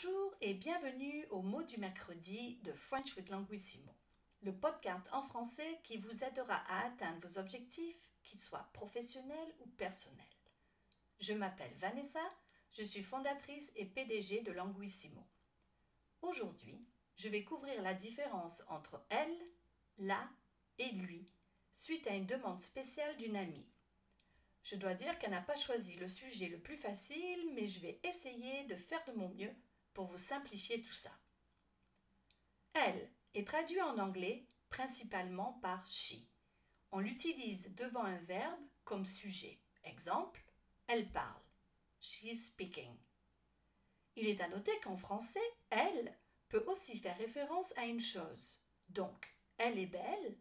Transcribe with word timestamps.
Bonjour 0.00 0.34
et 0.40 0.54
bienvenue 0.54 1.26
au 1.30 1.42
mot 1.42 1.62
du 1.62 1.76
mercredi 1.78 2.60
de 2.62 2.72
French 2.72 3.16
with 3.16 3.30
Languissimo, 3.30 3.92
le 4.42 4.54
podcast 4.54 5.04
en 5.12 5.22
français 5.22 5.80
qui 5.82 5.96
vous 5.96 6.22
aidera 6.22 6.62
à 6.68 6.86
atteindre 6.86 7.26
vos 7.26 7.38
objectifs, 7.38 8.12
qu'ils 8.22 8.38
soient 8.38 8.68
professionnels 8.74 9.54
ou 9.60 9.66
personnels. 9.70 10.24
Je 11.18 11.32
m'appelle 11.32 11.74
Vanessa, 11.80 12.22
je 12.70 12.84
suis 12.84 13.02
fondatrice 13.02 13.72
et 13.74 13.86
PDG 13.86 14.42
de 14.42 14.52
Languissimo. 14.52 15.26
Aujourd'hui, 16.22 16.78
je 17.16 17.28
vais 17.28 17.42
couvrir 17.42 17.82
la 17.82 17.94
différence 17.94 18.62
entre 18.68 19.04
elle, 19.08 19.36
la 19.98 20.28
et 20.78 20.90
lui 20.90 21.28
suite 21.74 22.06
à 22.06 22.14
une 22.14 22.26
demande 22.26 22.60
spéciale 22.60 23.16
d'une 23.16 23.36
amie. 23.36 23.66
Je 24.62 24.76
dois 24.76 24.94
dire 24.94 25.18
qu'elle 25.18 25.30
n'a 25.30 25.40
pas 25.40 25.56
choisi 25.56 25.94
le 25.96 26.08
sujet 26.08 26.46
le 26.46 26.60
plus 26.60 26.76
facile, 26.76 27.52
mais 27.54 27.66
je 27.66 27.80
vais 27.80 27.98
essayer 28.04 28.64
de 28.66 28.76
faire 28.76 29.02
de 29.06 29.12
mon 29.12 29.30
mieux 29.30 29.52
vous 30.06 30.18
simplifier 30.18 30.82
tout 30.82 30.94
ça. 30.94 31.10
Elle 32.74 33.10
est 33.34 33.46
traduit 33.46 33.80
en 33.80 33.98
anglais 33.98 34.46
principalement 34.70 35.54
par 35.62 35.86
she. 35.86 36.16
On 36.92 37.00
l'utilise 37.00 37.74
devant 37.74 38.04
un 38.04 38.18
verbe 38.18 38.60
comme 38.84 39.06
sujet. 39.06 39.60
Exemple, 39.84 40.44
elle 40.86 41.10
parle. 41.10 41.42
She 42.00 42.24
is 42.24 42.36
speaking. 42.36 42.96
Il 44.16 44.26
est 44.26 44.40
à 44.40 44.48
noter 44.48 44.78
qu'en 44.80 44.96
français, 44.96 45.40
elle 45.70 46.16
peut 46.48 46.64
aussi 46.66 46.98
faire 46.98 47.16
référence 47.18 47.76
à 47.76 47.84
une 47.84 48.00
chose. 48.00 48.62
Donc, 48.88 49.34
elle 49.58 49.78
est 49.78 49.86
belle 49.86 50.38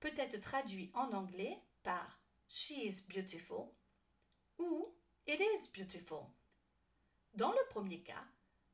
peut 0.00 0.12
être 0.16 0.40
traduit 0.40 0.90
en 0.94 1.12
anglais 1.12 1.62
par 1.82 2.20
She 2.48 2.70
is 2.70 3.06
beautiful 3.08 3.68
ou 4.58 4.94
It 5.26 5.38
is 5.38 5.70
beautiful. 5.76 6.24
Dans 7.34 7.52
le 7.52 7.68
premier 7.68 8.02
cas, 8.02 8.24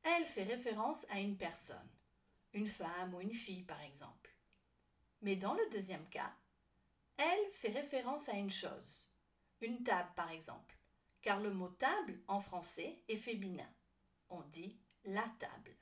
elle 0.07 0.25
fait 0.25 0.43
référence 0.43 1.05
à 1.09 1.19
une 1.19 1.37
personne, 1.37 1.89
une 2.53 2.67
femme 2.67 3.13
ou 3.13 3.21
une 3.21 3.33
fille 3.33 3.63
par 3.63 3.81
exemple. 3.81 4.33
Mais 5.21 5.35
dans 5.35 5.53
le 5.53 5.69
deuxième 5.71 6.07
cas, 6.09 6.33
elle 7.17 7.51
fait 7.51 7.71
référence 7.71 8.29
à 8.29 8.33
une 8.33 8.49
chose, 8.49 9.09
une 9.61 9.83
table 9.83 10.11
par 10.15 10.31
exemple, 10.31 10.77
car 11.21 11.39
le 11.39 11.53
mot 11.53 11.69
table 11.69 12.21
en 12.27 12.39
français 12.39 13.01
est 13.07 13.17
féminin. 13.17 13.69
On 14.29 14.41
dit 14.43 14.79
la 15.03 15.27
table. 15.39 15.75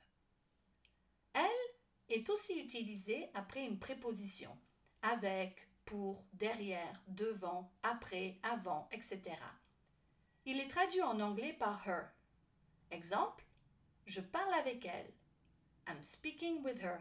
Elle 1.32 2.16
est 2.16 2.28
aussi 2.30 2.58
utilisée 2.58 3.28
après 3.34 3.64
une 3.64 3.78
préposition, 3.78 4.56
avec, 5.02 5.68
pour, 5.84 6.24
derrière, 6.32 7.02
devant, 7.06 7.72
après, 7.82 8.38
avant, 8.42 8.88
etc. 8.90 9.22
Il 10.46 10.58
est 10.58 10.68
traduit 10.68 11.02
en 11.02 11.20
anglais 11.20 11.52
par 11.52 11.86
her. 11.86 12.08
Exemple, 12.90 13.45
je 14.06 14.20
parle 14.20 14.54
avec 14.54 14.84
elle. 14.86 15.12
I'm 15.88 16.02
speaking 16.02 16.62
with 16.62 16.80
her. 16.82 16.98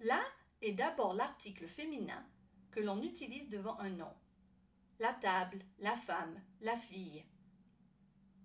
Là 0.00 0.22
est 0.62 0.72
d'abord 0.72 1.14
l'article 1.14 1.66
féminin 1.66 2.26
que 2.70 2.80
l'on 2.80 3.02
utilise 3.02 3.48
devant 3.48 3.78
un 3.78 3.90
nom. 3.90 4.12
La 4.98 5.12
table, 5.14 5.60
la 5.78 5.96
femme, 5.96 6.40
la 6.60 6.76
fille. 6.76 7.24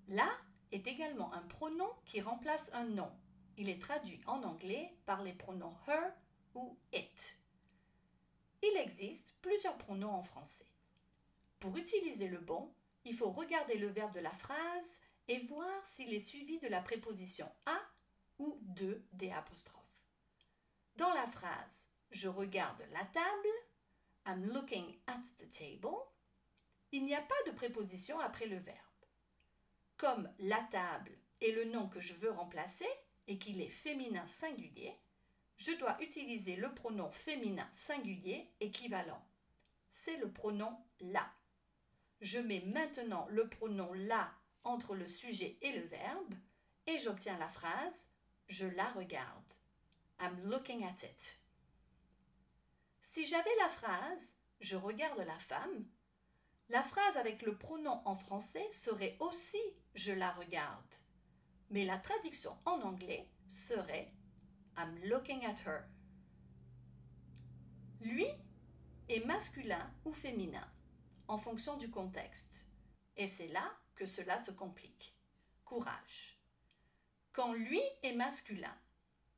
Là 0.07 0.29
est 0.71 0.87
également 0.87 1.33
un 1.33 1.41
pronom 1.41 1.89
qui 2.05 2.21
remplace 2.21 2.73
un 2.73 2.85
nom. 2.85 3.11
Il 3.57 3.69
est 3.69 3.81
traduit 3.81 4.21
en 4.27 4.43
anglais 4.43 4.93
par 5.05 5.23
les 5.23 5.33
pronoms 5.33 5.75
her 5.87 6.11
ou 6.53 6.77
it. 6.93 7.39
Il 8.61 8.77
existe 8.77 9.33
plusieurs 9.41 9.77
pronoms 9.77 10.13
en 10.13 10.23
français. 10.23 10.67
Pour 11.59 11.77
utiliser 11.77 12.27
le 12.27 12.39
bon, 12.39 12.73
il 13.05 13.15
faut 13.15 13.31
regarder 13.31 13.77
le 13.77 13.87
verbe 13.87 14.13
de 14.13 14.19
la 14.19 14.31
phrase 14.31 15.01
et 15.27 15.39
voir 15.39 15.85
s'il 15.85 16.13
est 16.13 16.19
suivi 16.19 16.59
de 16.59 16.67
la 16.67 16.81
préposition 16.81 17.51
à 17.65 17.77
ou 18.37 18.59
de 18.61 19.03
des 19.13 19.31
apostrophes. 19.31 20.05
Dans 20.95 21.13
la 21.13 21.27
phrase 21.27 21.87
Je 22.11 22.27
regarde 22.27 22.83
la 22.91 23.05
table, 23.05 23.49
I'm 24.25 24.45
looking 24.53 24.97
at 25.07 25.21
the 25.37 25.49
table, 25.49 25.95
il 26.91 27.05
n'y 27.05 27.15
a 27.15 27.21
pas 27.21 27.35
de 27.47 27.51
préposition 27.51 28.19
après 28.19 28.45
le 28.45 28.57
verbe. 28.57 28.77
Comme 29.97 30.29
la 30.39 30.61
table 30.71 31.11
est 31.41 31.51
le 31.51 31.65
nom 31.65 31.89
que 31.89 31.99
je 31.99 32.13
veux 32.13 32.31
remplacer 32.31 32.87
et 33.27 33.37
qu'il 33.37 33.61
est 33.61 33.69
féminin 33.69 34.25
singulier, 34.25 34.93
je 35.57 35.71
dois 35.73 36.01
utiliser 36.01 36.55
le 36.55 36.73
pronom 36.73 37.11
féminin 37.11 37.67
singulier 37.71 38.51
équivalent. 38.59 39.21
C'est 39.87 40.17
le 40.17 40.31
pronom 40.31 40.77
la. 40.99 41.29
Je 42.21 42.39
mets 42.39 42.61
maintenant 42.61 43.27
le 43.29 43.47
pronom 43.47 43.93
la 43.93 44.33
entre 44.65 44.95
le 44.95 45.07
sujet 45.07 45.57
et 45.61 45.71
le 45.71 45.87
verbe 45.87 46.33
et 46.87 46.99
j'obtiens 46.99 47.37
la 47.37 47.47
phrase 47.47 48.11
Je 48.47 48.67
la 48.67 48.89
regarde. 48.91 49.53
I'm 50.19 50.49
looking 50.49 50.83
at 50.83 51.03
it. 51.03 51.41
Si 53.01 53.25
j'avais 53.25 53.55
la 53.59 53.69
phrase 53.69 54.35
Je 54.59 54.75
regarde 54.75 55.19
la 55.19 55.39
femme, 55.39 55.85
la 56.69 56.81
phrase 56.83 57.17
avec 57.17 57.41
le 57.41 57.57
pronom 57.57 58.01
en 58.05 58.15
français 58.15 58.67
serait 58.71 59.17
aussi 59.19 59.61
Je 59.93 60.13
la 60.13 60.31
regarde. 60.31 60.95
Mais 61.69 61.85
la 61.85 61.97
traduction 61.97 62.57
en 62.65 62.81
anglais 62.81 63.29
serait 63.47 64.11
I'm 64.77 64.97
looking 65.05 65.45
at 65.45 65.61
her. 65.65 65.83
Lui 68.01 68.27
est 69.09 69.25
masculin 69.25 69.91
ou 70.05 70.11
féminin 70.11 70.67
en 71.27 71.37
fonction 71.37 71.77
du 71.77 71.89
contexte. 71.89 72.69
Et 73.17 73.27
c'est 73.27 73.47
là 73.47 73.71
que 73.95 74.05
cela 74.05 74.37
se 74.37 74.51
complique. 74.51 75.15
Courage. 75.63 76.37
Quand 77.33 77.53
lui 77.53 77.81
est 78.03 78.13
masculin, 78.13 78.77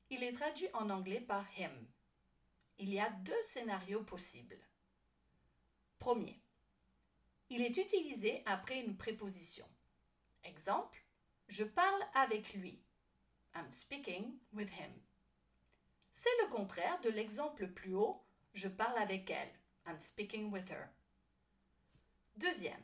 il 0.10 0.24
est 0.24 0.34
traduit 0.34 0.70
en 0.74 0.90
anglais 0.90 1.22
par 1.22 1.46
him. 1.60 1.88
Il 2.80 2.94
y 2.94 3.00
a 3.00 3.10
deux 3.10 3.44
scénarios 3.44 4.04
possibles. 4.04 4.60
Premier. 6.00 6.40
Il 7.50 7.62
est 7.62 7.78
utilisé 7.78 8.44
après 8.46 8.80
une 8.82 8.98
préposition. 8.98 9.66
Exemple, 10.44 11.04
je 11.48 11.64
parle 11.64 12.02
avec 12.14 12.54
lui. 12.54 12.82
I'm 13.56 13.72
speaking 13.72 14.38
with 14.54 14.70
him. 14.70 14.94
C'est 16.12 16.30
le 16.44 16.50
contraire 16.50 17.00
de 17.02 17.10
l'exemple 17.10 17.68
plus 17.68 17.96
haut, 17.96 18.24
je 18.54 18.68
parle 18.68 18.98
avec 18.98 19.30
elle. 19.30 19.54
I'm 19.88 20.00
speaking 20.00 20.52
with 20.52 20.70
her. 20.70 20.90
Deuxième, 22.36 22.84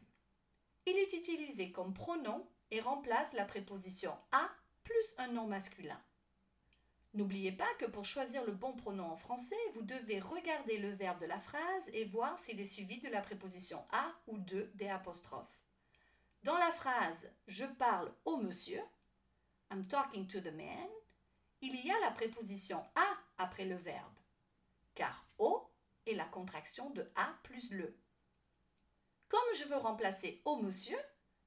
il 0.85 0.97
est 0.97 1.13
utilisé 1.13 1.71
comme 1.71 1.93
pronom 1.93 2.47
et 2.71 2.81
remplace 2.81 3.33
la 3.33 3.45
préposition 3.45 4.17
à 4.31 4.49
plus 4.83 5.15
un 5.17 5.27
nom 5.27 5.47
masculin. 5.47 6.01
N'oubliez 7.13 7.51
pas 7.51 7.71
que 7.77 7.85
pour 7.85 8.05
choisir 8.05 8.43
le 8.43 8.51
bon 8.51 8.73
pronom 8.73 9.11
en 9.11 9.17
français, 9.17 9.55
vous 9.73 9.83
devez 9.83 10.19
regarder 10.19 10.77
le 10.77 10.89
verbe 10.89 11.21
de 11.21 11.27
la 11.27 11.39
phrase 11.39 11.89
et 11.93 12.05
voir 12.05 12.39
s'il 12.39 12.59
est 12.59 12.65
suivi 12.65 12.99
de 13.01 13.09
la 13.09 13.21
préposition 13.21 13.85
à 13.91 14.11
ou 14.25 14.39
de 14.39 14.71
des 14.73 14.89
apostrophes. 14.89 15.59
Dans 16.41 16.57
la 16.57 16.71
phrase 16.71 17.31
Je 17.47 17.65
parle 17.65 18.11
au 18.25 18.37
monsieur, 18.37 18.81
I'm 19.71 19.87
talking 19.87 20.27
to 20.27 20.39
the 20.39 20.53
man, 20.53 20.89
il 21.61 21.75
y 21.85 21.91
a 21.91 21.99
la 22.01 22.11
préposition 22.11 22.83
à 22.95 23.05
après 23.37 23.65
le 23.65 23.75
verbe, 23.75 24.17
car 24.95 25.25
au 25.37 25.69
est 26.05 26.15
la 26.15 26.25
contraction 26.25 26.89
de 26.89 27.09
a 27.15 27.33
plus 27.43 27.71
le. 27.71 27.95
Comme 29.33 29.55
je 29.57 29.65
veux 29.65 29.77
remplacer 29.77 30.43
au 30.45 30.57
monsieur 30.57 30.99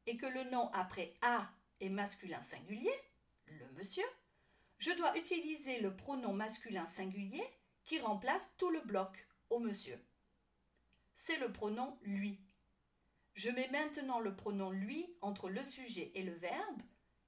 et 0.07 0.17
que 0.17 0.27
le 0.27 0.43
nom 0.51 0.73
après 0.73 1.15
a 1.23 1.49
est 1.79 1.89
masculin 1.89 2.43
singulier, 2.43 2.91
le 3.47 3.71
monsieur, 3.79 4.03
je 4.79 4.91
dois 4.91 5.17
utiliser 5.17 5.79
le 5.79 5.95
pronom 5.95 6.33
masculin 6.33 6.85
singulier 6.85 7.45
qui 7.85 8.01
remplace 8.01 8.57
tout 8.57 8.71
le 8.71 8.81
bloc 8.81 9.29
au 9.51 9.61
monsieur. 9.61 10.05
C'est 11.15 11.39
le 11.39 11.53
pronom 11.53 11.97
lui. 12.03 12.41
Je 13.35 13.51
mets 13.51 13.69
maintenant 13.71 14.19
le 14.19 14.35
pronom 14.35 14.73
lui 14.73 15.09
entre 15.21 15.49
le 15.49 15.63
sujet 15.63 16.11
et 16.17 16.25
le 16.25 16.35
verbe 16.35 16.83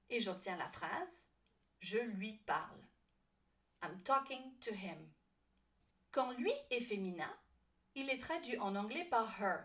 et 0.09 0.19
j'obtiens 0.19 0.57
la 0.57 0.67
phrase 0.67 1.31
je 1.79 1.99
lui 1.99 2.33
parle. 2.45 2.85
I'm 3.81 4.01
talking 4.03 4.59
to 4.59 4.71
him. 4.71 5.07
Quand 6.11 6.33
lui 6.33 6.51
est 6.69 6.81
féminin, 6.81 7.33
il 7.95 8.09
est 8.09 8.19
traduit 8.19 8.59
en 8.59 8.75
anglais 8.75 9.07
par 9.09 9.41
her. 9.41 9.63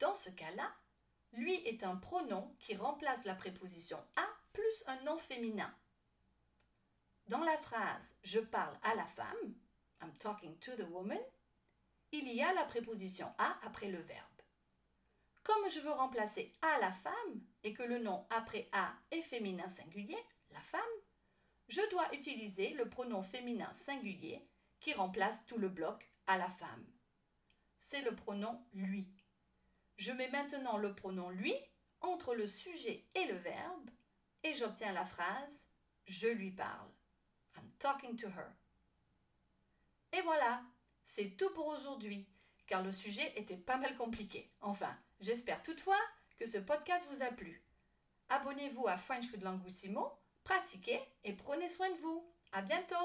Dans 0.00 0.14
ce 0.14 0.30
cas-là, 0.30 0.74
lui 1.34 1.54
est 1.66 1.84
un 1.84 1.94
pronom 1.94 2.56
qui 2.58 2.74
remplace 2.74 3.24
la 3.24 3.34
préposition 3.34 3.98
à 4.16 4.26
plus 4.54 4.84
un 4.86 5.00
nom 5.02 5.18
féminin. 5.18 5.72
Dans 7.28 7.44
la 7.44 7.58
phrase 7.58 8.16
Je 8.24 8.40
parle 8.40 8.76
à 8.82 8.94
la 8.94 9.04
femme, 9.04 9.54
I'm 10.02 10.12
talking 10.18 10.58
to 10.60 10.72
the 10.72 10.88
woman, 10.90 11.20
il 12.12 12.26
y 12.32 12.42
a 12.42 12.52
la 12.54 12.64
préposition 12.64 13.32
à 13.36 13.58
après 13.62 13.90
le 13.90 14.00
verbe. 14.00 14.26
Comme 15.42 15.68
je 15.68 15.80
veux 15.80 15.92
remplacer 15.92 16.52
à 16.62 16.78
la 16.80 16.92
femme 16.92 17.44
et 17.62 17.74
que 17.74 17.82
le 17.82 17.98
nom 17.98 18.26
après 18.30 18.68
à 18.72 18.94
est 19.10 19.22
féminin 19.22 19.68
singulier, 19.68 20.18
la 20.50 20.60
femme, 20.60 20.80
je 21.68 21.82
dois 21.90 22.12
utiliser 22.14 22.70
le 22.70 22.88
pronom 22.88 23.22
féminin 23.22 23.72
singulier 23.72 24.48
qui 24.80 24.94
remplace 24.94 25.44
tout 25.44 25.58
le 25.58 25.68
bloc 25.68 26.10
à 26.26 26.38
la 26.38 26.48
femme. 26.48 26.86
C'est 27.78 28.02
le 28.02 28.16
pronom 28.16 28.64
lui. 28.72 29.06
Je 30.00 30.12
mets 30.12 30.30
maintenant 30.30 30.78
le 30.78 30.94
pronom 30.94 31.28
lui 31.28 31.54
entre 32.00 32.34
le 32.34 32.46
sujet 32.46 33.04
et 33.14 33.26
le 33.26 33.36
verbe 33.36 33.90
et 34.42 34.54
j'obtiens 34.54 34.92
la 34.92 35.04
phrase 35.04 35.68
Je 36.06 36.28
lui 36.28 36.52
parle. 36.52 36.88
I'm 37.54 37.70
talking 37.78 38.16
to 38.16 38.28
her. 38.28 38.50
Et 40.14 40.22
voilà, 40.22 40.62
c'est 41.02 41.36
tout 41.36 41.50
pour 41.50 41.66
aujourd'hui, 41.66 42.26
car 42.66 42.82
le 42.82 42.92
sujet 42.92 43.30
était 43.36 43.58
pas 43.58 43.76
mal 43.76 43.94
compliqué. 43.98 44.50
Enfin, 44.62 44.96
j'espère 45.20 45.62
toutefois 45.62 46.00
que 46.38 46.46
ce 46.46 46.56
podcast 46.56 47.06
vous 47.10 47.22
a 47.22 47.30
plu. 47.30 47.62
Abonnez-vous 48.30 48.88
à 48.88 48.96
French 48.96 49.30
with 49.32 49.42
Languissimo, 49.42 50.18
pratiquez 50.44 51.02
et 51.24 51.34
prenez 51.34 51.68
soin 51.68 51.90
de 51.90 52.00
vous. 52.00 52.26
À 52.52 52.62
bientôt! 52.62 52.96